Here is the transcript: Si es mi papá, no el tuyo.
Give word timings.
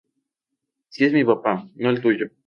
Si 0.89 1.05
es 1.05 1.13
mi 1.13 1.23
papá, 1.23 1.69
no 1.75 1.91
el 1.91 2.01
tuyo. 2.01 2.31